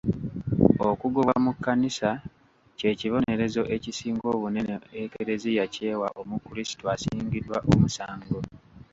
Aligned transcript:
Okugobwa 0.89 1.33
mu 1.45 1.51
kkanisa 1.55 2.09
ky'ekibonerezo 2.77 3.61
ekisinga 3.75 4.25
obunene 4.35 4.73
e 5.01 5.03
Kleziya 5.11 5.65
ky'ewa 5.73 6.07
omukrisitu 6.21 6.83
asingiddwa 6.93 7.57
omusango. 7.71 8.37